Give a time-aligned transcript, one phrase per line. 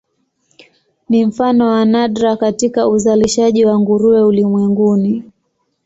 [1.09, 5.25] Ni mfano wa nadra katika uzalishaji wa nguruwe ulimwenguni.